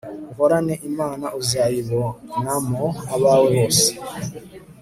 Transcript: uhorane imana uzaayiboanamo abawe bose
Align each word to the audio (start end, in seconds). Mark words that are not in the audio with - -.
uhorane 0.31 0.75
imana 0.89 1.25
uzaayiboanamo 1.39 2.85
abawe 3.15 3.45
bose 3.55 3.89